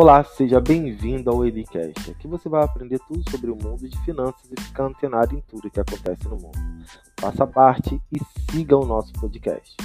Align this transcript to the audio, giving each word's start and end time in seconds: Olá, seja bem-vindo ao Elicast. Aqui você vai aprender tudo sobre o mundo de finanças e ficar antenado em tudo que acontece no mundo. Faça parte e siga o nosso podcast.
Olá, 0.00 0.22
seja 0.22 0.60
bem-vindo 0.60 1.28
ao 1.28 1.44
Elicast. 1.44 2.08
Aqui 2.12 2.28
você 2.28 2.48
vai 2.48 2.62
aprender 2.62 3.00
tudo 3.08 3.28
sobre 3.28 3.50
o 3.50 3.56
mundo 3.56 3.88
de 3.88 3.98
finanças 4.04 4.48
e 4.56 4.62
ficar 4.62 4.84
antenado 4.84 5.34
em 5.34 5.40
tudo 5.40 5.68
que 5.68 5.80
acontece 5.80 6.22
no 6.28 6.36
mundo. 6.36 6.56
Faça 7.18 7.44
parte 7.44 8.00
e 8.12 8.20
siga 8.48 8.76
o 8.76 8.86
nosso 8.86 9.12
podcast. 9.14 9.76